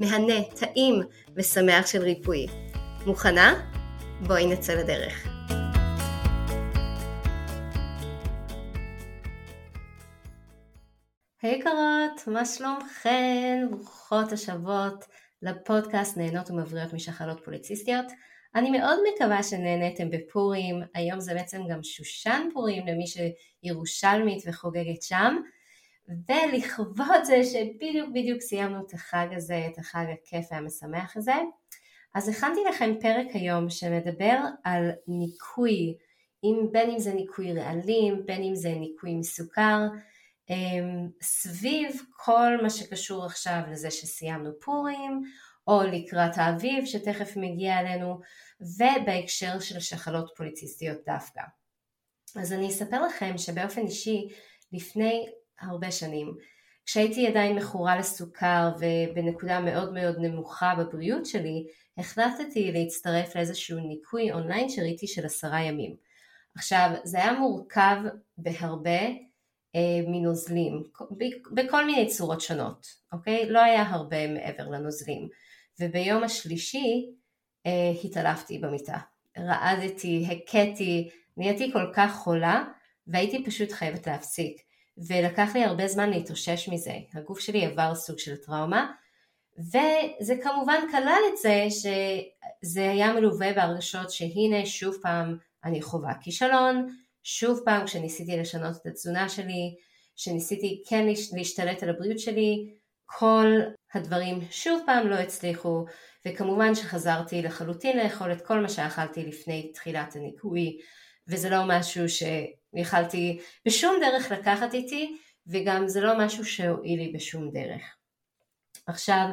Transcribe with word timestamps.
מהנה, 0.00 0.44
טעים 0.60 1.02
ושמח 1.36 1.86
של 1.86 2.02
ריפוי. 2.02 2.46
מוכנה? 3.06 3.54
בואי 4.26 4.46
נצא 4.46 4.74
לדרך. 4.74 5.26
היי 11.42 11.60
hey, 11.60 11.62
קרות, 11.62 12.26
מה 12.26 12.44
שלומכן? 12.44 13.66
ברוכות 13.70 14.32
השבות 14.32 15.04
לפודקאסט 15.42 16.16
נהנות 16.16 16.50
ומבריאות 16.50 16.92
משחלות 16.92 17.44
פוליציסטיות. 17.44 18.06
אני 18.54 18.70
מאוד 18.70 18.98
מקווה 19.14 19.42
שנהניתם 19.42 20.10
בפורים, 20.10 20.82
היום 20.94 21.20
זה 21.20 21.34
בעצם 21.34 21.60
גם 21.70 21.82
שושן 21.82 22.48
פורים 22.52 22.86
למי 22.86 23.04
שירושלמית 23.06 24.44
וחוגגת 24.46 25.02
שם. 25.02 25.36
ולכבוד 26.08 27.24
זה 27.24 27.44
שבדיוק 27.44 28.10
בדיוק 28.14 28.40
סיימנו 28.40 28.86
את 28.86 28.94
החג 28.94 29.26
הזה, 29.36 29.66
את 29.72 29.78
החג 29.78 30.06
הכיף 30.12 30.46
והמשמח 30.50 31.16
הזה, 31.16 31.34
אז 32.14 32.28
הכנתי 32.28 32.60
לכם 32.68 32.94
פרק 33.00 33.26
היום 33.34 33.70
שמדבר 33.70 34.38
על 34.64 34.90
ניקוי, 35.08 35.96
אם, 36.44 36.66
בין 36.72 36.90
אם 36.90 36.98
זה 36.98 37.14
ניקוי 37.14 37.52
רעלים, 37.52 38.26
בין 38.26 38.42
אם 38.42 38.54
זה 38.54 38.74
ניקוי 38.74 39.14
מסוכר, 39.14 39.78
אמ, 40.50 41.08
סביב 41.22 42.02
כל 42.10 42.62
מה 42.62 42.70
שקשור 42.70 43.24
עכשיו 43.24 43.60
לזה 43.70 43.90
שסיימנו 43.90 44.50
פורים, 44.60 45.22
או 45.66 45.82
לקראת 45.82 46.32
האביב 46.36 46.84
שתכף 46.84 47.36
מגיע 47.36 47.80
אלינו, 47.80 48.20
ובהקשר 48.60 49.60
של 49.60 49.80
שחלות 49.80 50.32
פוליציסטיות 50.36 50.98
דווקא. 51.06 51.42
אז 52.36 52.52
אני 52.52 52.68
אספר 52.68 53.02
לכם 53.06 53.38
שבאופן 53.38 53.80
אישי, 53.80 54.28
לפני 54.72 55.26
הרבה 55.60 55.90
שנים. 55.90 56.36
כשהייתי 56.86 57.26
עדיין 57.26 57.56
מכורה 57.56 57.98
לסוכר 57.98 58.72
ובנקודה 58.78 59.60
מאוד 59.60 59.92
מאוד 59.92 60.16
נמוכה 60.18 60.74
בבריאות 60.78 61.26
שלי, 61.26 61.66
החלטתי 61.98 62.72
להצטרף 62.72 63.36
לאיזשהו 63.36 63.78
ניקוי 63.78 64.32
אונליין 64.32 64.68
שראיתי 64.68 65.06
של 65.06 65.26
עשרה 65.26 65.62
ימים. 65.62 65.96
עכשיו, 66.56 66.90
זה 67.04 67.18
היה 67.18 67.32
מורכב 67.32 67.96
בהרבה 68.38 69.00
אה, 69.74 70.00
מנוזלים, 70.06 70.82
בכל 71.52 71.86
מיני 71.86 72.06
צורות 72.06 72.40
שונות, 72.40 72.86
אוקיי? 73.12 73.50
לא 73.50 73.60
היה 73.60 73.82
הרבה 73.82 74.28
מעבר 74.28 74.68
לנוזלים. 74.68 75.28
וביום 75.80 76.22
השלישי 76.22 77.06
אה, 77.66 77.92
התעלפתי 78.04 78.58
במיטה. 78.58 78.98
רעדתי, 79.38 80.26
הכיתי, 80.30 81.10
נהייתי 81.36 81.72
כל 81.72 81.92
כך 81.94 82.14
חולה 82.14 82.64
והייתי 83.06 83.44
פשוט 83.44 83.72
חייבת 83.72 84.06
להפסיק. 84.06 84.65
ולקח 85.08 85.50
לי 85.54 85.64
הרבה 85.64 85.88
זמן 85.88 86.10
להתאושש 86.10 86.68
מזה. 86.68 86.94
הגוף 87.14 87.40
שלי 87.40 87.66
עבר 87.66 87.94
סוג 87.94 88.18
של 88.18 88.36
טראומה, 88.36 88.92
וזה 89.58 90.34
כמובן 90.42 90.80
כלל 90.90 91.20
את 91.32 91.36
זה 91.36 91.66
שזה 91.70 92.90
היה 92.90 93.12
מלווה 93.12 93.52
בהרגשות 93.52 94.10
שהנה 94.10 94.66
שוב 94.66 94.96
פעם 95.02 95.36
אני 95.64 95.82
חווה 95.82 96.12
כישלון, 96.20 96.96
שוב 97.22 97.60
פעם 97.64 97.86
כשניסיתי 97.86 98.36
לשנות 98.36 98.76
את 98.76 98.86
התזונה 98.86 99.28
שלי, 99.28 99.74
שניסיתי 100.16 100.82
כן 100.88 101.06
להשתלט 101.32 101.82
על 101.82 101.90
הבריאות 101.90 102.18
שלי, 102.18 102.70
כל 103.06 103.46
הדברים 103.94 104.40
שוב 104.50 104.82
פעם 104.86 105.06
לא 105.06 105.14
הצליחו, 105.14 105.84
וכמובן 106.26 106.74
שחזרתי 106.74 107.42
לחלוטין 107.42 107.98
לאכול 107.98 108.32
את 108.32 108.46
כל 108.46 108.60
מה 108.60 108.68
שאכלתי 108.68 109.24
לפני 109.24 109.72
תחילת 109.74 110.16
הניקוי, 110.16 110.78
וזה 111.28 111.50
לא 111.50 111.62
משהו 111.68 112.08
ש... 112.08 112.22
ויכלתי 112.74 113.38
בשום 113.66 113.96
דרך 114.00 114.30
לקחת 114.32 114.74
איתי, 114.74 115.16
וגם 115.46 115.88
זה 115.88 116.00
לא 116.00 116.18
משהו 116.18 116.44
שהועיל 116.44 117.00
לי 117.00 117.12
בשום 117.12 117.50
דרך. 117.50 117.82
עכשיו, 118.86 119.26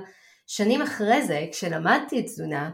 שנים 0.47 0.81
אחרי 0.81 1.25
זה, 1.25 1.47
כשלמדתי 1.51 2.23
תזונה, 2.23 2.71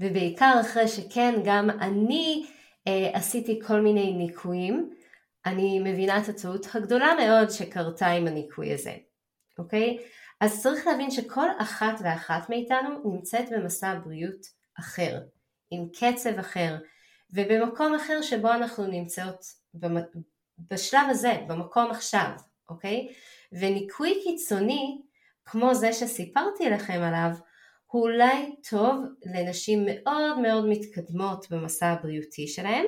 ובעיקר 0.00 0.60
אחרי 0.60 0.88
שכן 0.88 1.34
גם 1.44 1.70
אני 1.70 2.46
אה, 2.88 3.10
עשיתי 3.12 3.60
כל 3.66 3.80
מיני 3.80 4.12
ניקויים, 4.12 4.90
אני 5.46 5.80
מבינה 5.80 6.18
את 6.18 6.28
הטעות 6.28 6.66
הגדולה 6.74 7.14
מאוד 7.14 7.50
שקרתה 7.50 8.06
עם 8.06 8.26
הניקוי 8.26 8.74
הזה, 8.74 8.94
אוקיי? 9.58 9.98
אז 10.40 10.62
צריך 10.62 10.86
להבין 10.86 11.10
שכל 11.10 11.46
אחת 11.58 12.00
ואחת 12.04 12.50
מאיתנו 12.50 13.12
נמצאת 13.14 13.48
במסע 13.52 13.94
בריאות 14.04 14.46
אחר, 14.78 15.20
עם 15.70 15.86
קצב 15.88 16.38
אחר, 16.38 16.76
ובמקום 17.34 17.94
אחר 17.94 18.22
שבו 18.22 18.52
אנחנו 18.52 18.86
נמצאות 18.86 19.44
בשלב 20.70 21.06
הזה, 21.10 21.32
במקום 21.48 21.90
עכשיו, 21.90 22.30
אוקיי? 22.68 23.08
וניקוי 23.52 24.20
קיצוני, 24.24 25.00
כמו 25.44 25.74
זה 25.74 25.92
שסיפרתי 25.92 26.70
לכם 26.70 27.00
עליו, 27.02 27.30
הוא 27.86 28.02
אולי 28.02 28.56
טוב 28.70 29.04
לנשים 29.34 29.86
מאוד 29.86 30.38
מאוד 30.38 30.66
מתקדמות 30.68 31.46
במסע 31.50 31.86
הבריאותי 31.86 32.48
שלהן, 32.48 32.86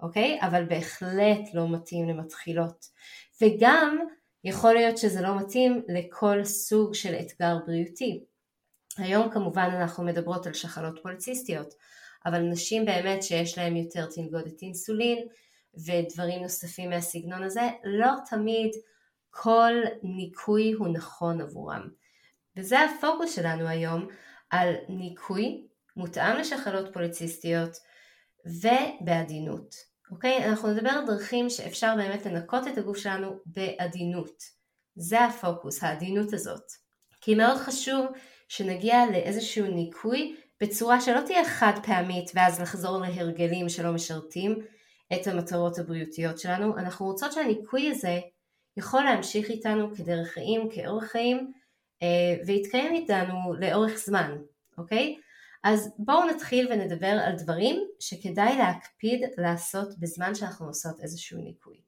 אוקיי? 0.00 0.38
אבל 0.42 0.64
בהחלט 0.64 1.54
לא 1.54 1.68
מתאים 1.68 2.08
למתחילות. 2.08 2.86
וגם 3.42 3.98
יכול 4.44 4.74
להיות 4.74 4.98
שזה 4.98 5.20
לא 5.20 5.38
מתאים 5.38 5.82
לכל 5.88 6.44
סוג 6.44 6.94
של 6.94 7.14
אתגר 7.14 7.56
בריאותי. 7.66 8.24
היום 8.98 9.30
כמובן 9.30 9.68
אנחנו 9.72 10.04
מדברות 10.04 10.46
על 10.46 10.52
שחלות 10.52 10.98
פוליציסטיות, 11.02 11.74
אבל 12.26 12.40
נשים 12.40 12.84
באמת 12.84 13.22
שיש 13.22 13.58
להן 13.58 13.76
יותר 13.76 14.06
תנגודת 14.06 14.62
אינסולין, 14.62 15.18
ודברים 15.74 16.42
נוספים 16.42 16.90
מהסגנון 16.90 17.42
הזה, 17.42 17.68
לא 17.84 18.10
תמיד 18.30 18.70
כל 19.30 19.72
ניקוי 20.02 20.72
הוא 20.72 20.88
נכון 20.88 21.40
עבורם. 21.40 21.88
וזה 22.56 22.80
הפוקוס 22.80 23.34
שלנו 23.36 23.68
היום 23.68 24.06
על 24.50 24.74
ניקוי 24.88 25.66
מותאם 25.96 26.36
לשחלות 26.36 26.92
פוליציסטיות 26.92 27.76
ובעדינות. 28.46 29.74
אוקיי? 30.10 30.44
אנחנו 30.44 30.68
נדבר 30.68 30.90
על 30.90 31.06
דרכים 31.06 31.50
שאפשר 31.50 31.94
באמת 31.96 32.26
לנקות 32.26 32.66
את 32.68 32.78
הגוף 32.78 32.96
שלנו 32.96 33.38
בעדינות. 33.46 34.42
זה 34.96 35.24
הפוקוס, 35.24 35.82
העדינות 35.82 36.32
הזאת. 36.32 36.64
כי 37.20 37.34
מאוד 37.34 37.56
חשוב 37.56 38.06
שנגיע 38.48 39.06
לאיזשהו 39.12 39.66
ניקוי 39.66 40.36
בצורה 40.60 41.00
שלא 41.00 41.20
תהיה 41.26 41.44
חד 41.44 41.72
פעמית 41.86 42.30
ואז 42.34 42.60
לחזור 42.60 42.98
להרגלים 42.98 43.68
שלא 43.68 43.92
משרתים, 43.92 44.58
את 45.14 45.26
המטרות 45.26 45.78
הבריאותיות 45.78 46.38
שלנו, 46.38 46.78
אנחנו 46.78 47.06
רוצות 47.06 47.32
שהניקוי 47.32 47.90
הזה 47.90 48.20
יכול 48.76 49.04
להמשיך 49.04 49.50
איתנו 49.50 49.94
כדרך 49.96 50.28
חיים, 50.28 50.68
כאורח 50.74 51.04
חיים, 51.04 51.52
אה, 52.02 52.36
ויתקיים 52.46 52.94
איתנו 52.94 53.54
לאורך 53.60 53.96
זמן, 53.96 54.36
אוקיי? 54.78 55.16
אז 55.64 55.94
בואו 55.98 56.26
נתחיל 56.26 56.68
ונדבר 56.70 57.18
על 57.26 57.36
דברים 57.36 57.76
שכדאי 58.00 58.58
להקפיד 58.58 59.20
לעשות 59.38 59.98
בזמן 59.98 60.34
שאנחנו 60.34 60.66
עושות 60.66 61.00
איזשהו 61.00 61.38
ניקוי. 61.38 61.80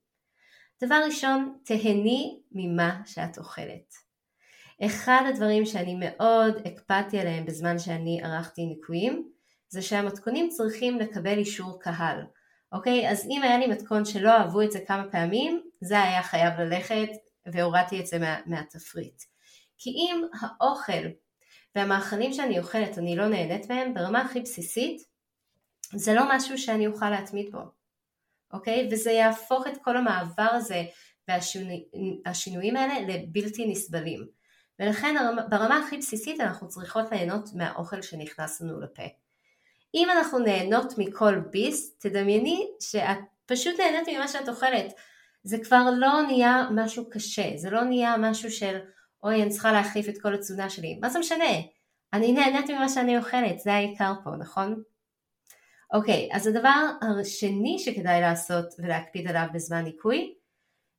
דבר 0.82 1.00
ראשון, 1.06 1.58
תהני 1.64 2.40
ממה 2.52 3.00
שאת 3.06 3.38
אוכלת. 3.38 4.01
אחד 4.86 5.22
הדברים 5.28 5.66
שאני 5.66 5.96
מאוד 6.00 6.54
הקפדתי 6.64 7.20
עליהם 7.20 7.46
בזמן 7.46 7.78
שאני 7.78 8.20
ערכתי 8.24 8.66
ניקויים, 8.66 9.28
זה 9.68 9.82
שהמתכונים 9.82 10.48
צריכים 10.48 10.98
לקבל 10.98 11.38
אישור 11.38 11.80
קהל. 11.80 12.24
אוקיי? 12.72 13.10
אז 13.10 13.26
אם 13.30 13.42
היה 13.42 13.58
לי 13.58 13.66
מתכון 13.66 14.04
שלא 14.04 14.30
אהבו 14.30 14.62
את 14.62 14.72
זה 14.72 14.80
כמה 14.86 15.04
פעמים, 15.10 15.62
זה 15.80 16.02
היה 16.02 16.22
חייב 16.22 16.60
ללכת 16.60 17.08
והורדתי 17.52 18.00
את 18.00 18.06
זה 18.06 18.18
מה, 18.18 18.40
מהתפריט. 18.46 19.22
כי 19.78 19.90
אם 19.90 20.24
האוכל 20.40 21.08
והמאכלים 21.74 22.32
שאני 22.32 22.58
אוכלת 22.58 22.98
אני 22.98 23.16
לא 23.16 23.28
נהנית 23.28 23.70
מהם, 23.70 23.94
ברמה 23.94 24.20
הכי 24.20 24.40
בסיסית, 24.40 25.02
זה 25.94 26.14
לא 26.14 26.22
משהו 26.36 26.58
שאני 26.58 26.86
אוכל 26.86 27.10
להתמיד 27.10 27.52
בו, 27.52 27.60
אוקיי? 28.52 28.88
וזה 28.92 29.10
יהפוך 29.10 29.66
את 29.66 29.76
כל 29.82 29.96
המעבר 29.96 30.48
הזה 30.52 30.84
והשינויים 31.28 32.76
האלה 32.76 33.14
לבלתי 33.14 33.66
נסבלים. 33.66 34.41
ולכן 34.78 35.14
ברמה 35.48 35.78
הכי 35.78 35.98
בסיסית 35.98 36.40
אנחנו 36.40 36.68
צריכות 36.68 37.12
ליהנות 37.12 37.48
מהאוכל 37.54 38.02
שנכנס 38.02 38.60
לנו 38.60 38.80
לפה. 38.80 39.02
אם 39.94 40.08
אנחנו 40.10 40.38
נהנות 40.38 40.98
מכל 40.98 41.38
ביס, 41.50 41.98
תדמייני 41.98 42.66
שאת 42.80 43.18
פשוט 43.46 43.80
נהנית 43.80 44.08
ממה 44.08 44.28
שאת 44.28 44.48
אוכלת. 44.48 44.92
זה 45.44 45.58
כבר 45.64 45.84
לא 45.96 46.22
נהיה 46.22 46.66
משהו 46.70 47.10
קשה, 47.10 47.56
זה 47.56 47.70
לא 47.70 47.84
נהיה 47.84 48.16
משהו 48.18 48.50
של 48.50 48.78
אוי 49.22 49.42
אני 49.42 49.50
צריכה 49.50 49.72
להחליף 49.72 50.08
את 50.08 50.22
כל 50.22 50.34
התזונה 50.34 50.70
שלי, 50.70 50.98
מה 51.02 51.08
זה 51.08 51.18
משנה? 51.18 51.54
אני 52.12 52.32
נהנית 52.32 52.70
ממה 52.70 52.88
שאני 52.88 53.18
אוכלת, 53.18 53.58
זה 53.60 53.72
העיקר 53.72 54.12
פה, 54.24 54.30
נכון? 54.38 54.82
אוקיי, 55.92 56.28
אז 56.32 56.46
הדבר 56.46 56.84
השני 57.20 57.78
שכדאי 57.78 58.20
לעשות 58.20 58.74
ולהקפיד 58.78 59.28
עליו 59.28 59.46
בזמן 59.54 59.84
ניקוי 59.84 60.34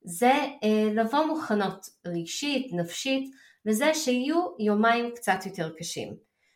זה 0.03 0.31
אה, 0.63 0.93
לבוא 0.93 1.25
מוכנות 1.25 1.89
רגשית, 2.05 2.73
נפשית, 2.73 3.35
לזה 3.65 3.93
שיהיו 3.93 4.45
יומיים 4.59 5.11
קצת 5.15 5.45
יותר 5.45 5.69
קשים, 5.77 6.15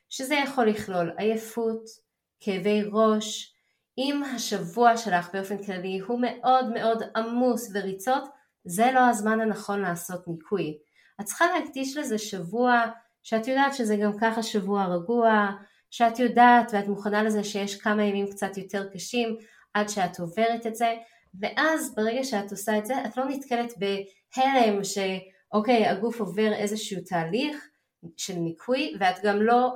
שזה 0.09 0.35
יכול 0.35 0.69
לכלול 0.69 1.11
עייפות, 1.17 1.83
כאבי 2.39 2.83
ראש, 2.91 3.53
אם 3.97 4.23
השבוע 4.23 4.97
שלך 4.97 5.29
באופן 5.33 5.63
כללי 5.63 5.99
הוא 5.99 6.21
מאוד 6.21 6.73
מאוד 6.73 7.03
עמוס 7.15 7.71
וריצות, 7.73 8.23
זה 8.65 8.91
לא 8.93 8.99
הזמן 8.99 9.39
הנכון 9.41 9.81
לעשות 9.81 10.27
ניקוי. 10.27 10.77
את 11.21 11.25
צריכה 11.25 11.45
להקדיש 11.45 11.97
לזה 11.97 12.17
שבוע 12.17 12.85
שאת 13.23 13.47
יודעת 13.47 13.73
שזה 13.73 13.95
גם 13.95 14.11
ככה 14.21 14.43
שבוע 14.43 14.85
רגוע, 14.85 15.51
שאת 15.91 16.19
יודעת 16.19 16.71
ואת 16.73 16.87
מוכנה 16.87 17.23
לזה 17.23 17.43
שיש 17.43 17.81
כמה 17.81 18.03
ימים 18.03 18.27
קצת 18.31 18.57
יותר 18.57 18.89
קשים 18.93 19.37
עד 19.73 19.89
שאת 19.89 20.19
עוברת 20.19 20.67
את 20.67 20.75
זה, 20.75 20.95
ואז 21.39 21.95
ברגע 21.95 22.23
שאת 22.23 22.51
עושה 22.51 22.77
את 22.77 22.85
זה 22.85 22.93
את 23.05 23.17
לא 23.17 23.25
נתקלת 23.25 23.73
בהלם 23.77 24.79
שאוקיי 25.51 25.85
הגוף 25.85 26.19
עובר 26.19 26.53
איזשהו 26.53 27.01
תהליך 27.05 27.67
של 28.17 28.33
ניקוי 28.33 28.95
ואת 28.99 29.15
גם 29.23 29.41
לא 29.41 29.73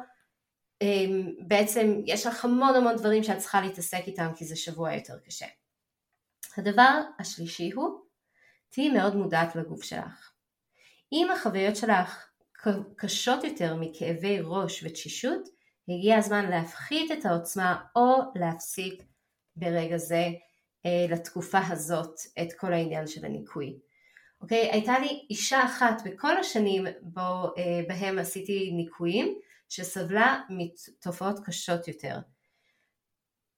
אמ, 0.82 1.34
בעצם 1.48 2.02
יש 2.06 2.26
לך 2.26 2.46
המון 2.46 2.76
המון 2.76 2.96
דברים 2.96 3.24
שאת 3.24 3.38
צריכה 3.38 3.62
להתעסק 3.62 4.02
איתם 4.08 4.32
כי 4.36 4.46
זה 4.46 4.56
שבוע 4.56 4.94
יותר 4.94 5.20
קשה. 5.20 5.46
הדבר 6.58 7.02
השלישי 7.20 7.72
הוא 7.72 8.00
תהיי 8.70 8.90
מאוד 8.90 9.16
מודעת 9.16 9.56
לגוף 9.56 9.84
שלך. 9.84 10.32
אם 11.14 11.28
החוויות 11.34 11.76
שלך 11.76 12.30
קשות 12.96 13.44
יותר 13.44 13.76
מכאבי 13.76 14.40
ראש 14.44 14.84
ותשישות, 14.84 15.50
הגיע 15.90 16.18
הזמן 16.18 16.50
להפחית 16.50 17.12
את 17.12 17.26
העוצמה 17.26 17.84
או 17.96 18.22
להפסיק 18.36 19.04
ברגע 19.56 19.98
זה 19.98 20.28
אה, 20.86 21.06
לתקופה 21.10 21.60
הזאת 21.68 22.20
את 22.42 22.54
כל 22.54 22.74
העניין 22.74 23.08
של 23.08 23.26
הניקוי. 23.26 23.80
אוקיי? 24.42 24.70
הייתה 24.72 25.00
לי 25.00 25.26
אישה 25.30 25.66
אחת 25.66 26.02
בכל 26.06 26.38
השנים 26.38 26.86
בו, 27.02 27.22
אה, 27.22 27.82
בהם 27.88 28.20
עשיתי 28.20 28.72
ניקויים 28.72 29.36
שסבלה 29.70 30.42
מתופעות 30.50 31.40
קשות 31.46 31.88
יותר. 31.88 32.20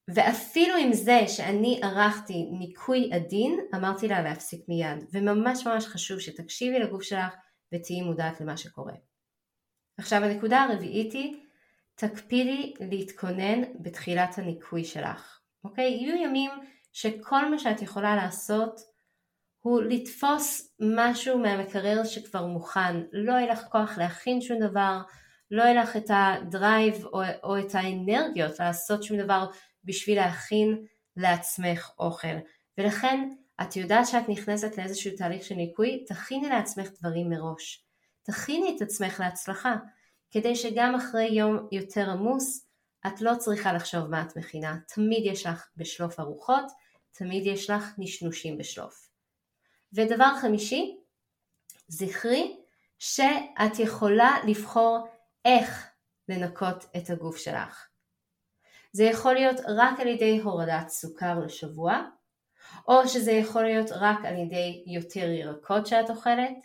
ואפילו 0.08 0.76
עם 0.76 0.94
זה 0.94 1.20
שאני 1.28 1.80
ערכתי 1.84 2.44
ניקוי 2.60 3.10
עדין, 3.14 3.60
אמרתי 3.76 4.08
לה 4.08 4.22
להפסיק 4.22 4.66
מיד, 4.68 5.04
וממש 5.12 5.68
ממש 5.68 5.86
חשוב 5.86 6.20
שתקשיבי 6.20 6.80
לגוף 6.80 7.04
שלך 7.04 7.34
ותהיי 7.74 8.02
מודעת 8.02 8.42
למה 8.42 8.58
שקורה. 8.58 8.94
עכשיו 9.98 10.24
הנקודה 10.24 10.64
הרביעית 10.64 11.14
היא, 11.14 11.36
תקפידי 11.96 12.74
להתכונן 12.80 13.62
בתחילת 13.80 14.38
הניקוי 14.38 14.84
שלך, 14.84 15.40
אוקיי? 15.64 15.92
יהיו 15.92 16.16
ימים 16.16 16.52
שכל 16.94 17.52
מה 17.52 17.60
שאת 17.60 17.82
יכולה 17.82 18.16
לעשות 18.16 18.93
הוא 19.64 19.82
לתפוס 19.82 20.76
משהו 20.80 21.40
מהמקרר 21.40 22.04
שכבר 22.04 22.46
מוכן, 22.46 22.96
לא 23.12 23.32
יהיה 23.34 23.54
לך 23.54 23.60
כוח 23.72 23.98
להכין 23.98 24.42
שום 24.42 24.60
דבר, 24.60 25.02
לא 25.52 25.64
יהיה 25.64 25.84
לך 25.84 25.98
את 25.98 26.10
הדרייב 26.10 27.06
או, 27.06 27.22
או 27.44 27.60
את 27.60 27.76
האנרגיות 27.76 28.60
לעשות 28.60 29.04
שום 29.04 29.18
דבר 29.18 29.46
בשביל 29.84 30.16
להכין 30.16 30.86
לעצמך 31.18 31.92
אוכל. 32.00 32.38
ולכן 32.78 33.30
את 33.62 33.76
יודעת 33.76 34.08
שאת 34.08 34.30
נכנסת 34.30 34.78
לאיזשהו 34.78 35.12
תהליך 35.18 35.44
של 35.44 35.56
ניקוי, 35.56 36.04
תכיני 36.08 36.50
לעצמך 36.50 36.90
דברים 37.00 37.30
מראש. 37.30 37.86
תכיני 38.24 38.76
את 38.76 38.82
עצמך 38.82 39.20
להצלחה, 39.20 39.76
כדי 40.32 40.56
שגם 40.56 40.96
אחרי 40.96 41.30
יום 41.32 41.68
יותר 41.72 42.10
עמוס, 42.10 42.68
את 43.08 43.22
לא 43.22 43.32
צריכה 43.38 43.74
לחשוב 43.74 44.06
מה 44.06 44.22
את 44.22 44.38
מכינה. 44.38 44.78
תמיד 44.88 45.26
יש 45.26 45.46
לך 45.46 45.68
בשלוף 45.78 46.20
ארוחות, 46.20 46.66
תמיד 47.12 47.46
יש 47.46 47.70
לך 47.70 47.94
נשנושים 47.98 48.58
בשלוף. 48.58 49.13
ודבר 49.94 50.36
חמישי, 50.42 50.98
זכרי 51.88 52.58
שאת 53.00 53.80
יכולה 53.80 54.36
לבחור 54.48 55.08
איך 55.46 55.88
לנקות 56.30 56.86
את 56.98 57.10
הגוף 57.10 57.38
שלך. 57.38 57.88
זה 58.94 59.04
יכול 59.04 59.34
להיות 59.34 59.60
רק 59.68 60.00
על 60.00 60.08
ידי 60.08 60.40
הורדת 60.40 60.90
סוכר 60.90 61.40
לשבוע, 61.40 62.02
או 62.88 63.08
שזה 63.08 63.32
יכול 63.32 63.64
להיות 63.64 63.92
רק 63.92 64.18
על 64.26 64.36
ידי 64.38 64.84
יותר 64.88 65.30
ירקות 65.30 65.88
שאת 65.88 66.10
אוכלת. 66.10 66.58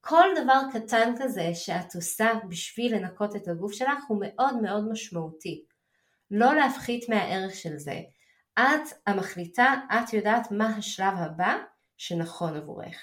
כל 0.00 0.28
דבר 0.42 0.60
קטן 0.72 1.14
כזה 1.18 1.50
שאת 1.54 1.94
עושה 1.94 2.32
בשביל 2.48 2.96
לנקות 2.96 3.36
את 3.36 3.48
הגוף 3.48 3.72
שלך 3.72 4.04
הוא 4.08 4.18
מאוד 4.20 4.62
מאוד 4.62 4.88
משמעותי. 4.92 5.64
לא 6.30 6.54
להפחית 6.54 7.08
מהערך 7.08 7.54
של 7.54 7.76
זה. 7.76 8.00
את 8.58 8.88
המחליטה, 9.06 9.74
את 9.92 10.12
יודעת 10.12 10.50
מה 10.50 10.76
השלב 10.76 11.14
הבא 11.16 11.56
שנכון 12.00 12.56
עבורך. 12.56 12.96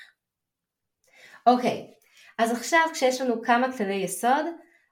אוקיי, 1.48 1.94
אז 2.38 2.52
עכשיו 2.52 2.80
כשיש 2.94 3.22
לנו 3.22 3.42
כמה 3.42 3.78
כללי 3.78 3.94
יסוד, 3.94 4.46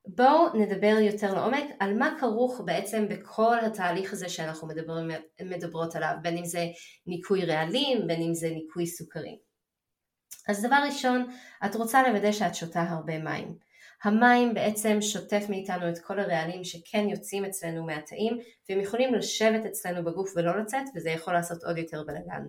בואו 0.08 0.54
נדבר 0.54 0.96
יותר 1.02 1.34
לעומק 1.34 1.64
על 1.80 1.98
מה 1.98 2.16
כרוך 2.20 2.62
בעצם 2.66 3.08
בכל 3.10 3.60
התהליך 3.66 4.14
הזה 4.14 4.30
שאנחנו 4.30 4.68
מדברים, 4.68 5.12
מדברות 5.46 5.96
עליו, 5.96 6.14
בין 6.22 6.38
אם 6.38 6.46
זה 6.46 6.66
ניקוי 7.08 7.46
רעלים, 7.46 8.08
בין 8.08 8.22
אם 8.22 8.34
זה 8.34 8.50
ניקוי 8.50 8.88
סוכרים. 8.88 9.38
אז 10.50 10.66
דבר 10.66 10.80
ראשון, 10.86 11.32
את 11.66 11.76
רוצה 11.76 12.10
לוודא 12.10 12.32
שאת 12.32 12.56
שותה 12.56 12.82
הרבה 12.82 13.20
מים. 13.20 13.56
המים 14.04 14.54
בעצם 14.54 15.02
שוטף 15.02 15.46
מאיתנו 15.50 15.90
את 15.90 16.00
כל 16.00 16.20
הרעלים 16.20 16.64
שכן 16.64 17.10
יוצאים 17.10 17.46
אצלנו 17.46 17.86
מהתאים 17.86 18.38
והם 18.70 18.80
יכולים 18.80 19.14
לשבת 19.14 19.66
אצלנו 19.66 20.06
בגוף 20.06 20.34
ולא 20.36 20.60
לצאת 20.60 20.84
וזה 20.96 21.10
יכול 21.10 21.34
לעשות 21.34 21.64
עוד 21.64 21.78
יותר 21.78 22.04
בלגן. 22.04 22.46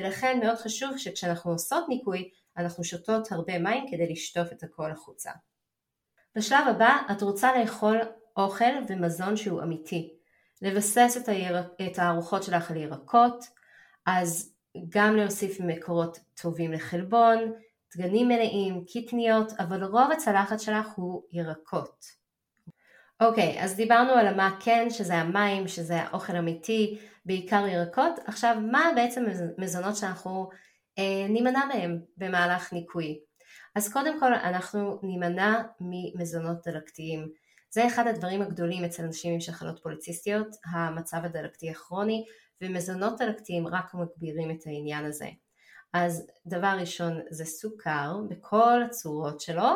ולכן 0.00 0.40
מאוד 0.42 0.56
חשוב 0.56 0.98
שכשאנחנו 0.98 1.50
עושות 1.50 1.84
ניקוי 1.88 2.30
אנחנו 2.56 2.84
שותות 2.84 3.32
הרבה 3.32 3.58
מים 3.58 3.86
כדי 3.90 4.12
לשטוף 4.12 4.52
את 4.52 4.62
הכל 4.62 4.90
החוצה. 4.90 5.30
בשלב 6.36 6.68
הבא 6.68 6.96
את 7.12 7.22
רוצה 7.22 7.58
לאכול 7.58 8.00
אוכל 8.36 8.72
ומזון 8.88 9.36
שהוא 9.36 9.62
אמיתי. 9.62 10.14
לבסס 10.62 11.16
את, 11.22 11.28
הירק, 11.28 11.66
את 11.86 11.98
הארוחות 11.98 12.42
שלך 12.42 12.70
על 12.70 12.76
ירקות, 12.76 13.44
אז 14.06 14.54
גם 14.88 15.16
להוסיף 15.16 15.60
מקורות 15.60 16.18
טובים 16.42 16.72
לחלבון, 16.72 17.52
דגנים 17.96 18.28
מלאים, 18.28 18.84
קטניות, 18.84 19.52
אבל 19.58 19.84
רוב 19.84 20.12
הצלחת 20.12 20.60
שלך 20.60 20.88
הוא 20.96 21.22
ירקות. 21.32 22.19
אוקיי, 23.20 23.62
אז 23.62 23.76
דיברנו 23.76 24.12
על 24.12 24.26
המה 24.26 24.56
כן, 24.60 24.86
שזה 24.90 25.14
המים, 25.14 25.68
שזה 25.68 25.96
האוכל 25.96 26.36
אמיתי, 26.36 26.98
בעיקר 27.24 27.66
ירקות. 27.66 28.18
עכשיו, 28.26 28.56
מה 28.72 28.90
בעצם 28.94 29.24
מזונות 29.58 29.96
שאנחנו 29.96 30.48
אה, 30.98 31.26
נימנע 31.28 31.64
מהם 31.64 32.00
במהלך 32.16 32.72
ניקוי? 32.72 33.20
אז 33.74 33.92
קודם 33.92 34.20
כל 34.20 34.34
אנחנו 34.34 34.98
נימנע 35.02 35.62
ממזונות 35.80 36.56
דלקתיים. 36.66 37.28
זה 37.70 37.86
אחד 37.86 38.06
הדברים 38.06 38.42
הגדולים 38.42 38.84
אצל 38.84 39.02
אנשים 39.02 39.34
עם 39.34 39.40
שחלות 39.40 39.80
פוליציסטיות, 39.82 40.48
המצב 40.72 41.24
הדלקתי 41.24 41.70
הכרוני, 41.70 42.24
ומזונות 42.62 43.18
דלקתיים 43.18 43.66
רק 43.66 43.94
מגבירים 43.94 44.50
את 44.50 44.66
העניין 44.66 45.04
הזה. 45.04 45.28
אז 45.92 46.26
דבר 46.46 46.76
ראשון 46.80 47.20
זה 47.30 47.44
סוכר 47.44 48.16
בכל 48.28 48.82
הצורות 48.82 49.40
שלו, 49.40 49.68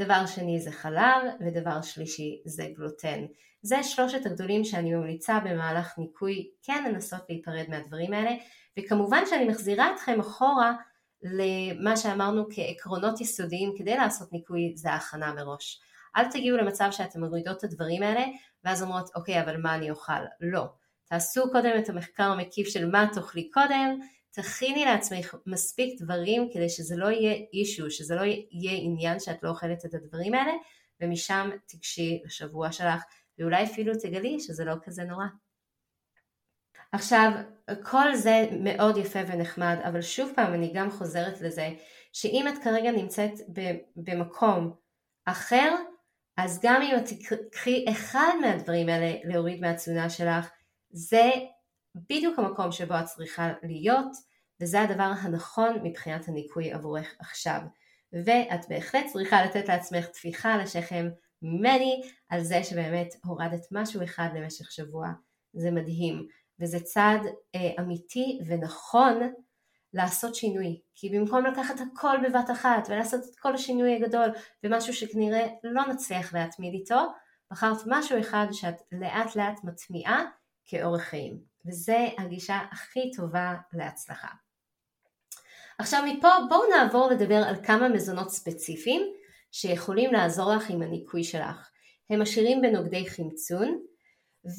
דבר 0.00 0.26
שני 0.26 0.60
זה 0.60 0.72
חלב, 0.72 1.22
ודבר 1.40 1.82
שלישי 1.82 2.42
זה 2.44 2.66
גלוטן. 2.76 3.24
זה 3.62 3.82
שלושת 3.82 4.26
הגדולים 4.26 4.64
שאני 4.64 4.94
ממליצה 4.94 5.40
במהלך 5.40 5.98
ניקוי 5.98 6.50
כן 6.62 6.84
לנסות 6.88 7.20
להיפרד 7.28 7.64
מהדברים 7.68 8.12
האלה, 8.12 8.30
וכמובן 8.78 9.22
שאני 9.26 9.44
מחזירה 9.44 9.94
אתכם 9.94 10.20
אחורה 10.20 10.72
למה 11.22 11.96
שאמרנו 11.96 12.44
כעקרונות 12.50 13.20
יסודיים 13.20 13.72
כדי 13.78 13.96
לעשות 13.96 14.32
ניקוי 14.32 14.72
זה 14.76 14.90
ההכנה 14.90 15.34
מראש. 15.34 15.80
אל 16.16 16.30
תגיעו 16.30 16.56
למצב 16.58 16.88
שאתם 16.90 17.24
מורידות 17.24 17.58
את 17.58 17.64
הדברים 17.64 18.02
האלה 18.02 18.24
ואז 18.64 18.82
אומרות 18.82 19.10
אוקיי 19.14 19.42
אבל 19.42 19.56
מה 19.56 19.74
אני 19.74 19.90
אוכל? 19.90 20.12
לא. 20.40 20.64
תעשו 21.08 21.42
קודם 21.52 21.70
את 21.78 21.88
המחקר 21.88 22.22
המקיף 22.22 22.68
של 22.68 22.90
מה 22.90 23.06
תאכלי 23.12 23.50
קודם, 23.50 23.98
תכיני 24.34 24.84
לעצמך 24.84 25.34
מספיק 25.46 26.00
דברים 26.02 26.48
כדי 26.52 26.68
שזה 26.68 26.96
לא 26.96 27.06
יהיה 27.06 27.34
אישו, 27.52 27.90
שזה 27.90 28.14
לא 28.14 28.22
יהיה 28.24 28.78
עניין 28.82 29.20
שאת 29.20 29.42
לא 29.42 29.48
אוכלת 29.48 29.84
את 29.84 29.94
הדברים 29.94 30.34
האלה 30.34 30.52
ומשם 31.00 31.50
תיגשי 31.66 32.22
לשבוע 32.24 32.72
שלך, 32.72 33.02
ואולי 33.38 33.64
אפילו 33.64 33.92
תגלי 34.02 34.40
שזה 34.40 34.64
לא 34.64 34.74
כזה 34.84 35.04
נורא. 35.04 35.24
עכשיו, 36.92 37.30
כל 37.82 38.14
זה 38.14 38.48
מאוד 38.60 38.96
יפה 38.96 39.18
ונחמד, 39.26 39.76
אבל 39.88 40.02
שוב 40.02 40.32
פעם 40.36 40.54
אני 40.54 40.72
גם 40.74 40.90
חוזרת 40.90 41.40
לזה, 41.40 41.68
שאם 42.12 42.44
את 42.48 42.64
כרגע 42.64 42.90
נמצאת 42.90 43.32
במקום 43.96 44.74
אחר, 45.24 45.74
אז 46.36 46.60
גם 46.62 46.82
אם 46.82 46.96
את 46.96 47.04
תקחי 47.50 47.84
אחד 47.88 48.32
מהדברים 48.40 48.88
האלה 48.88 49.12
להוריד 49.24 49.60
מהתזונה 49.60 50.10
שלך, 50.10 50.50
זה 50.90 51.30
בדיוק 51.94 52.38
המקום 52.38 52.72
שבו 52.72 52.94
את 52.94 53.04
צריכה 53.04 53.52
להיות, 53.62 54.16
וזה 54.60 54.80
הדבר 54.80 55.12
הנכון 55.22 55.78
מבחינת 55.82 56.28
הניקוי 56.28 56.72
עבורך 56.72 57.14
עכשיו. 57.18 57.60
ואת 58.12 58.68
בהחלט 58.68 59.06
צריכה 59.12 59.44
לתת 59.44 59.68
לעצמך 59.68 60.06
טפיחה 60.06 60.56
לשכם 60.56 61.08
ממני 61.42 62.02
על 62.28 62.42
זה 62.42 62.64
שבאמת 62.64 63.14
הורדת 63.24 63.66
משהו 63.72 64.04
אחד 64.04 64.28
למשך 64.34 64.72
שבוע. 64.72 65.08
זה 65.52 65.70
מדהים, 65.70 66.28
וזה 66.60 66.80
צעד 66.80 67.20
אה, 67.54 67.70
אמיתי 67.80 68.40
ונכון 68.46 69.32
לעשות 69.92 70.34
שינוי. 70.34 70.80
כי 70.94 71.08
במקום 71.10 71.46
לקחת 71.46 71.74
הכל 71.80 72.16
בבת 72.24 72.50
אחת 72.50 72.86
ולעשות 72.88 73.20
את 73.30 73.38
כל 73.38 73.54
השינוי 73.54 73.96
הגדול 73.96 74.28
ומשהו 74.64 74.92
שכנראה 74.92 75.46
לא 75.64 75.82
נצליח 75.86 76.34
להתמיד 76.34 76.74
איתו, 76.74 77.06
בחרת 77.50 77.82
משהו 77.86 78.20
אחד 78.20 78.46
שאת 78.52 78.82
לאט 78.92 79.36
לאט 79.36 79.64
מטמיעה 79.64 80.24
כאורח 80.66 81.02
חיים. 81.02 81.53
וזה 81.66 82.08
הגישה 82.18 82.58
הכי 82.72 83.10
טובה 83.16 83.54
להצלחה. 83.72 84.28
עכשיו 85.78 86.02
מפה 86.06 86.28
בואו 86.48 86.70
נעבור 86.70 87.10
לדבר 87.10 87.42
על 87.48 87.64
כמה 87.64 87.88
מזונות 87.88 88.30
ספציפיים 88.30 89.02
שיכולים 89.52 90.12
לעזור 90.12 90.54
לך 90.54 90.70
עם 90.70 90.82
הניקוי 90.82 91.24
שלך. 91.24 91.70
הם 92.10 92.22
עשירים 92.22 92.62
בנוגדי 92.62 93.10
חמצון 93.10 93.78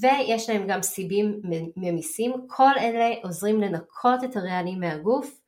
ויש 0.02 0.50
להם 0.50 0.68
גם 0.68 0.82
סיבים 0.82 1.42
ממיסים, 1.76 2.34
כל 2.48 2.78
אלה 2.78 3.16
עוזרים 3.24 3.62
לנקות 3.62 4.24
את 4.24 4.36
הרעלים 4.36 4.80
מהגוף, 4.80 5.42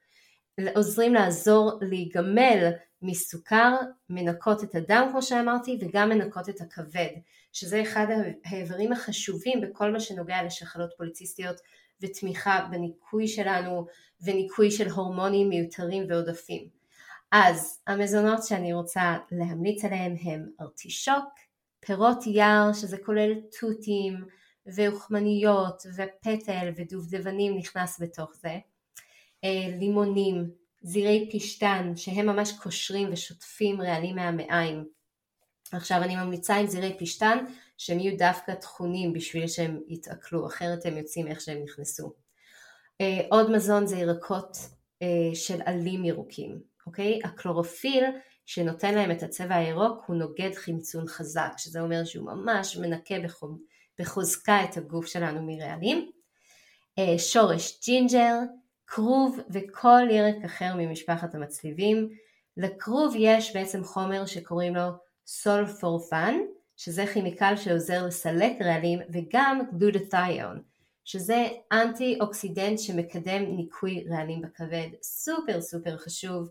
עוזרים 0.76 1.14
לעזור 1.14 1.80
להיגמל 1.82 2.72
מסוכר, 3.02 3.76
מנקות 4.10 4.64
את 4.64 4.76
הדם 4.76 5.08
כמו 5.12 5.22
שאמרתי 5.22 5.78
וגם 5.82 6.10
מנקות 6.10 6.50
את 6.50 6.62
הכבד, 6.62 7.10
שזה 7.54 7.82
אחד 7.82 8.08
האיברים 8.46 8.92
החשובים 8.92 9.62
בכל 9.62 9.92
מה 9.92 10.00
שנוגע 10.00 10.44
לשחלות 10.44 10.90
פוליציסטיות 10.98 11.56
ותמיכה 12.02 12.68
בניקוי 12.72 13.28
שלנו 13.28 13.86
וניקוי 14.22 14.72
של 14.72 14.90
הורמונים 14.90 15.50
מיותרים 15.50 16.06
ועודפים. 16.10 16.68
אז 17.32 17.80
המזונות 17.88 18.44
שאני 18.44 18.74
רוצה 18.74 19.18
להמליץ 19.32 19.86
עליהם 19.86 20.16
הם 20.22 20.50
ארטישוק, 20.62 21.26
פירות 21.80 22.28
יער 22.28 22.74
שזה 22.74 22.98
כולל 22.98 23.34
תותים 23.60 24.26
ואוכמניות 24.66 25.84
ופטל 25.96 26.72
ודובדבנים 26.76 27.58
נכנס 27.58 28.02
בתוך 28.02 28.32
זה, 28.34 28.58
אה, 29.44 29.78
לימונים, 29.80 30.50
זירי 30.82 31.30
פשטן 31.34 31.94
שהם 31.96 32.26
ממש 32.26 32.52
קושרים 32.52 33.10
ושוטפים 33.14 33.82
רעלים 33.82 34.16
מהמעיים. 34.16 34.86
עכשיו 35.72 36.04
אני 36.04 36.16
ממליצה 36.16 36.56
עם 36.56 36.68
זירי 36.68 36.96
פשטן 37.00 37.46
שהם 37.78 38.00
יהיו 38.00 38.18
דווקא 38.18 38.54
טחונים 38.54 39.14
בשביל 39.14 39.48
שהם 39.48 39.80
יתעכלו, 39.88 40.48
אחרת 40.48 40.86
הם 40.86 40.98
יוצאים 40.98 41.28
איך 41.28 41.42
שהם 41.42 41.64
נכנסו. 41.64 42.14
אה, 43.02 43.22
עוד 43.30 43.52
מזון 43.52 43.88
זה 43.88 43.98
ירקות 43.98 44.58
אה, 45.02 45.36
של 45.36 45.62
עלים 45.66 46.06
ירוקים, 46.06 46.60
אוקיי? 46.86 47.20
הקלורופיל 47.24 48.04
שנותן 48.46 48.96
להם 48.96 49.12
את 49.12 49.24
הצבע 49.24 49.56
הירוק 49.56 50.04
הוא 50.08 50.16
נוגד 50.16 50.52
חמצון 50.56 51.08
חזק, 51.08 51.52
שזה 51.58 51.82
אומר 51.82 52.06
שהוא 52.06 52.26
ממש 52.26 52.78
מנקה 52.78 53.16
בחוזקה 54.00 54.64
את 54.64 54.78
הגוף 54.78 55.06
שלנו 55.06 55.42
מרעלים. 55.42 56.12
אה, 57.00 57.20
שורש 57.20 57.80
ג'ינג'ר, 57.86 58.34
כרוב 58.88 59.40
וכל 59.50 60.02
ירק 60.10 60.36
אחר 60.46 60.76
ממשפחת 60.78 61.36
המצליבים. 61.36 62.10
לכרוב 62.58 63.14
יש 63.18 63.56
בעצם 63.56 63.84
חומר 63.84 64.26
שקוראים 64.26 64.76
לו 64.76 64.90
סולפורפן, 65.26 66.36
שזה 66.78 67.06
כימיקל 67.14 67.56
שעוזר 67.56 68.06
לסלק 68.06 68.62
רעלים, 68.62 69.00
וגם 69.14 69.62
גלוטתיון, 69.78 70.62
שזה 71.06 71.48
אנטי 71.72 72.18
אוקסידנט 72.22 72.80
שמקדם 72.80 73.56
ניקוי 73.56 74.06
רעלים 74.10 74.42
בכבד, 74.42 74.88
סופר 75.02 75.62
סופר 75.62 75.98
חשוב, 75.98 76.50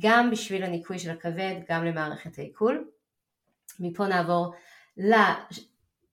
גם 0.00 0.30
בשביל 0.30 0.64
הניקוי 0.64 0.98
של 0.98 1.10
הכבד, 1.10 1.54
גם 1.68 1.84
למערכת 1.84 2.38
העיכול. 2.38 2.88
מפה 3.80 4.06
נעבור 4.06 4.54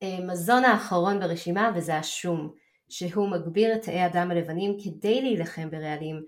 למזון 0.04 0.66
האחרון 0.66 1.20
ברשימה 1.20 1.72
וזה 1.76 1.96
השום, 1.98 2.54
שהוא 2.94 3.30
מגביר 3.30 3.76
את 3.76 3.82
תאי 3.82 4.00
הדם 4.00 4.32
הלבנים 4.32 4.78
כדי 4.84 5.22
להילחם 5.22 5.70
ברעלים, 5.70 6.24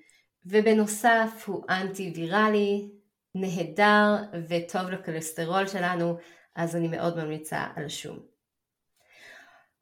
ובנוסף 0.46 1.44
הוא 1.46 1.64
אנטי 1.70 2.14
ויראלי, 2.16 2.90
נהדר 3.36 4.16
וטוב 4.50 4.90
לכולסטרול 4.90 5.68
שלנו, 5.68 6.18
אז 6.56 6.76
אני 6.76 6.88
מאוד 6.88 7.18
ממליצה 7.18 7.64
על 7.76 7.90
שום. 7.90 8.20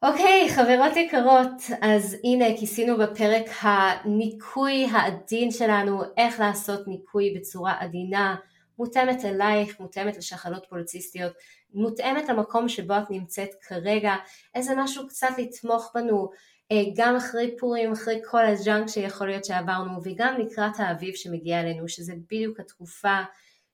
אוקיי, 0.02 0.50
חברות 0.50 0.98
יקרות, 0.98 1.62
אז 1.82 2.18
הנה 2.24 2.46
כיסינו 2.60 2.98
בפרק 2.98 3.46
הניקוי 3.62 4.86
העדין 4.86 5.52
שלנו, 5.52 6.02
איך 6.18 6.40
לעשות 6.40 6.88
ניקוי 6.88 7.34
בצורה 7.38 7.74
עדינה, 7.80 8.36
מותאמת 8.80 9.26
אלייך, 9.26 9.80
מותאמת 9.80 10.18
לשחלות 10.18 10.66
פוליציסטיות, 10.70 11.34
מותאמת 11.74 12.30
למקום 12.30 12.70
שבו 12.70 12.94
את 12.98 13.12
נמצאת 13.12 13.50
כרגע, 13.62 14.14
איזה 14.56 14.74
משהו 14.78 15.08
קצת 15.08 15.30
לתמוך 15.38 15.92
בנו, 15.96 16.30
גם 16.96 17.16
אחרי 17.16 17.56
פורים, 17.60 17.92
אחרי 17.92 18.22
כל 18.32 18.46
הג'אנק 18.46 18.88
שיכול 18.88 19.28
להיות 19.28 19.46
שעברנו, 19.46 20.00
וגם 20.04 20.36
לקראת 20.40 20.80
האביב 20.80 21.16
שמגיע 21.16 21.60
אלינו, 21.60 21.88
שזה 21.88 22.14
בדיוק 22.32 22.60
התקופה, 22.60 23.20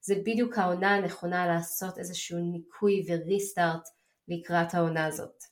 זה 0.02 0.16
בדיוק 0.16 0.58
העונה 0.58 0.96
הנכונה 0.96 1.48
לעשות 1.48 1.98
איזשהו 1.98 2.38
ניקוי 2.52 3.06
וריסטארט 3.08 3.90
לקראת 4.28 4.74
העונה 4.74 5.06
הזאת. 5.06 5.44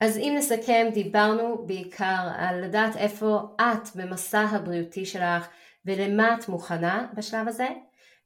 אז 0.00 0.18
אם 0.18 0.34
נסכם, 0.38 0.86
דיברנו 0.94 1.66
בעיקר 1.66 2.28
על 2.36 2.64
לדעת 2.64 2.96
איפה 2.96 3.40
את 3.60 3.96
במסע 3.96 4.40
הבריאותי 4.40 5.06
שלך 5.06 5.48
ולמה 5.86 6.34
את 6.34 6.48
מוכנה 6.48 7.06
בשלב 7.14 7.48
הזה. 7.48 7.68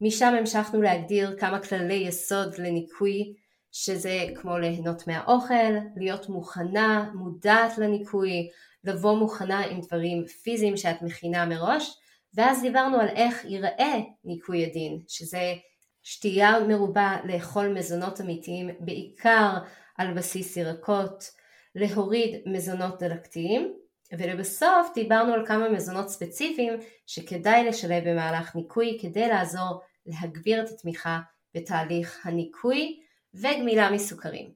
משם 0.01 0.35
המשכנו 0.39 0.83
להגדיר 0.83 1.37
כמה 1.39 1.63
כללי 1.63 1.95
יסוד 1.95 2.59
לניקוי, 2.59 3.35
שזה 3.79 4.27
כמו 4.35 4.59
ליהנות 4.59 5.07
מהאוכל, 5.07 5.73
להיות 5.97 6.29
מוכנה, 6.29 7.11
מודעת 7.15 7.79
לניקוי, 7.79 8.49
לבוא 8.85 9.19
מוכנה 9.19 9.65
עם 9.65 9.81
דברים 9.81 10.27
פיזיים 10.27 10.77
שאת 10.77 11.03
מכינה 11.03 11.47
מראש, 11.47 11.99
ואז 12.35 12.63
דיברנו 12.63 13.01
על 13.01 13.09
איך 13.09 13.45
ייראה 13.45 13.95
ניקוי 14.25 14.67
הדין, 14.67 15.01
שזה 15.09 15.55
שתייה 16.03 16.61
מרובה, 16.69 17.17
לאכול 17.25 17.69
מזונות 17.69 18.21
אמיתיים, 18.21 18.71
בעיקר 18.81 19.51
על 19.99 20.15
בסיס 20.15 20.57
ירקות, 20.57 21.31
להוריד 21.75 22.43
מזונות 22.47 23.03
דלקתיים, 23.03 23.75
ולבסוף 24.19 24.91
דיברנו 24.95 25.33
על 25.33 25.47
כמה 25.47 25.69
מזונות 25.69 26.09
ספציפיים 26.09 26.73
שכדאי 27.07 27.65
לשלב 27.65 28.09
במהלך 28.09 28.57
ניקוי 28.57 28.99
כדי 29.03 29.29
לעזור 29.29 29.81
להגביר 30.07 30.65
את 30.65 30.69
התמיכה 30.69 31.21
בתהליך 31.55 32.27
הניקוי 32.27 33.06
וגמילה 33.41 33.91
מסוכרים. 33.91 34.51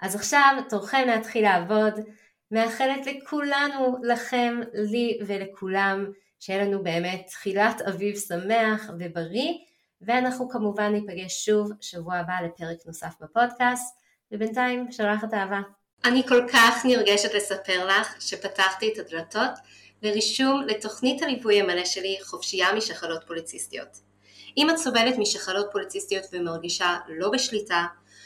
אז 0.00 0.14
עכשיו 0.14 0.56
תורכם 0.68 1.04
להתחיל 1.06 1.42
לעבוד, 1.42 1.94
מאחלת 2.50 3.06
לכולנו, 3.06 3.96
לכם, 4.02 4.60
לי 4.74 5.18
ולכולם, 5.26 6.06
שיהיה 6.40 6.64
לנו 6.64 6.82
באמת 6.82 7.26
תחילת 7.26 7.80
אביב 7.80 8.16
שמח 8.16 8.90
ובריא, 8.98 9.52
ואנחנו 10.00 10.48
כמובן 10.48 10.92
ניפגש 10.92 11.44
שוב 11.44 11.70
שבוע 11.80 12.16
הבא 12.16 12.34
לפרק 12.44 12.78
נוסף 12.86 13.14
בפודקאסט, 13.20 13.96
ובינתיים 14.32 14.92
שולחת 14.92 15.34
אהבה. 15.34 15.60
אני 16.04 16.22
כל 16.28 16.46
כך 16.52 16.86
נרגשת 16.86 17.34
לספר 17.34 17.86
לך 17.86 18.22
שפתחתי 18.22 18.92
את 18.92 18.98
הדלתות 18.98 19.50
לרישום 20.02 20.62
לתוכנית 20.66 21.22
הליווי 21.22 21.60
המלא 21.60 21.84
שלי 21.84 22.18
חופשייה 22.22 22.72
משחלות 22.72 23.24
פוליציסטיות. 23.26 23.88
אם 24.56 24.70
את 24.70 24.76
סובלת 24.76 25.18
משחלות 25.18 25.66
פוליציסטיות 25.72 26.24
ומרגישה 26.32 26.96
לא 27.08 27.30
בשליטה, 27.30 27.84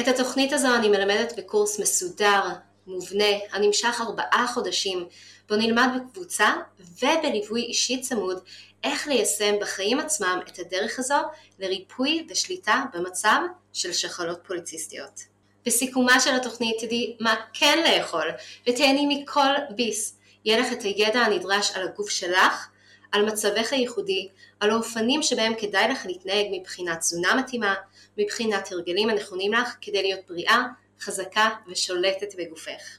את 0.00 0.08
התוכנית 0.08 0.52
הזו 0.52 0.74
אני 0.74 0.88
מלמדת 0.88 1.38
בקורס 1.38 1.80
מסודר, 1.80 2.42
מובנה, 2.86 3.24
הנמשך 3.52 4.00
ארבעה 4.00 4.46
חודשים, 4.54 5.06
בו 5.48 5.56
נלמד 5.56 5.88
בקבוצה 5.96 6.54
ובליווי 7.02 7.62
אישי 7.62 8.00
צמוד 8.00 8.40
איך 8.84 9.08
ליישם 9.08 9.54
בחיים 9.60 10.00
עצמם 10.00 10.40
את 10.48 10.58
הדרך 10.58 10.98
הזו 10.98 11.14
לריפוי 11.58 12.26
ושליטה 12.30 12.84
במצב 12.94 13.38
של 13.72 13.92
שחלות 13.92 14.38
פוליציסטיות. 14.46 15.20
בסיכומה 15.66 16.20
של 16.20 16.34
התוכנית 16.34 16.76
תדעי 16.80 17.16
מה 17.20 17.34
כן 17.52 17.78
לאכול 17.86 18.30
ותהני 18.68 19.06
מכל 19.08 19.54
ביס. 19.76 20.18
יהיה 20.44 20.60
לך 20.60 20.72
את 20.72 20.82
הידע 20.82 21.20
הנדרש 21.20 21.70
על 21.70 21.88
הגוף 21.88 22.10
שלך, 22.10 22.68
על 23.12 23.24
מצבך 23.24 23.72
הייחודי, 23.72 24.28
על 24.60 24.70
האופנים 24.70 25.22
שבהם 25.22 25.52
כדאי 25.58 25.88
לך 25.88 26.06
להתנהג 26.06 26.46
מבחינת 26.50 26.98
תזונה 26.98 27.34
מתאימה, 27.34 27.74
מבחינת 28.18 28.72
הרגלים 28.72 29.10
הנכונים 29.10 29.52
לך 29.52 29.76
כדי 29.80 30.02
להיות 30.02 30.20
בריאה, 30.28 30.62
חזקה 31.00 31.48
ושולטת 31.68 32.34
בגופך. 32.38 32.98